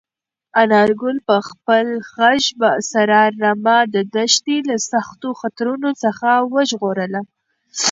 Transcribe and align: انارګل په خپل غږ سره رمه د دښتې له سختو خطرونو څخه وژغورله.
انارګل 0.61 1.17
په 1.27 1.35
خپل 1.47 1.87
غږ 2.17 2.41
سره 2.93 3.19
رمه 3.41 3.77
د 3.93 3.95
دښتې 4.15 4.57
له 4.69 4.75
سختو 4.91 5.29
خطرونو 5.41 5.89
څخه 6.03 6.29
وژغورله. 6.53 7.21